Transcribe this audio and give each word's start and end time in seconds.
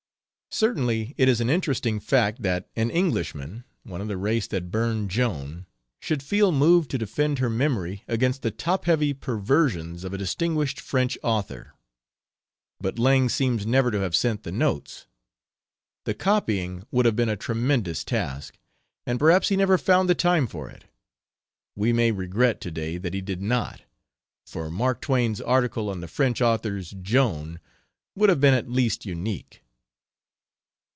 Certainly 0.53 1.15
it 1.17 1.29
is 1.29 1.39
an 1.39 1.49
interesting 1.49 2.01
fact 2.01 2.41
that 2.41 2.67
an 2.75 2.89
Englishman 2.89 3.63
one 3.83 4.01
of 4.01 4.09
the 4.09 4.17
race 4.17 4.47
that 4.47 4.69
burned 4.69 5.09
Joan 5.09 5.65
should 6.01 6.21
feel 6.21 6.51
moved 6.51 6.91
to 6.91 6.97
defend 6.97 7.39
her 7.39 7.49
memory 7.49 8.03
against 8.05 8.41
the 8.41 8.51
top 8.51 8.83
heavy 8.83 9.13
perversions 9.13 10.03
of 10.03 10.11
a 10.13 10.17
distinguished 10.17 10.81
French 10.81 11.17
author. 11.23 11.71
But 12.81 12.99
Lang 12.99 13.29
seems 13.29 13.65
never 13.65 13.91
to 13.91 14.01
have 14.01 14.13
sent 14.13 14.43
the 14.43 14.51
notes. 14.51 15.07
The 16.03 16.13
copying 16.13 16.85
would 16.91 17.05
have 17.05 17.15
been 17.15 17.29
a 17.29 17.37
tremendous 17.37 18.03
task, 18.03 18.57
and 19.05 19.17
perhaps 19.19 19.47
he 19.47 19.55
never 19.55 19.77
found 19.77 20.09
the 20.09 20.15
time 20.15 20.47
for 20.47 20.69
it. 20.69 20.83
We 21.77 21.93
may 21.93 22.11
regret 22.11 22.59
to 22.59 22.71
day 22.71 22.97
that 22.97 23.13
he 23.13 23.21
did 23.21 23.41
not, 23.41 23.83
for 24.45 24.69
Mark 24.69 24.99
Twain's 24.99 25.39
article 25.39 25.89
on 25.89 26.01
the 26.01 26.09
French 26.09 26.41
author's 26.41 26.91
Joan 27.01 27.61
would 28.17 28.27
have 28.27 28.41
been 28.41 28.53
at 28.53 28.69
least 28.69 29.05
unique. 29.05 29.61